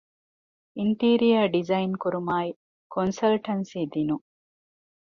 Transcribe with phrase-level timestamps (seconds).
[0.77, 2.49] އިންޓީރިއަރ ޑިޒައިން ކުރުމާއި
[2.93, 4.25] ކޮންސަލްޓަންސީ ދިނުން